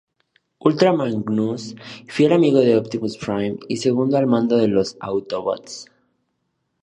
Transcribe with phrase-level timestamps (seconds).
[0.67, 1.65] Ultra Magnus,
[2.15, 5.91] fiel amigo de Optimus Prime y segundo al mando de los Autobots.